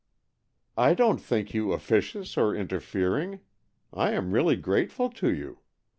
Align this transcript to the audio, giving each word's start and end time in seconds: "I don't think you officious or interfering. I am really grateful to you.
"I 0.89 0.95
don't 0.95 1.19
think 1.21 1.53
you 1.53 1.73
officious 1.73 2.35
or 2.35 2.55
interfering. 2.55 3.41
I 3.93 4.13
am 4.13 4.31
really 4.31 4.55
grateful 4.55 5.11
to 5.11 5.31
you. 5.31 5.59